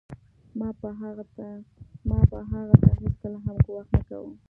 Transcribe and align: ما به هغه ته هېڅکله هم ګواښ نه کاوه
ما 2.09 2.19
به 2.25 2.43
هغه 2.51 2.75
ته 2.81 2.89
هېڅکله 3.01 3.37
هم 3.45 3.55
ګواښ 3.65 3.87
نه 3.93 4.01
کاوه 4.07 4.33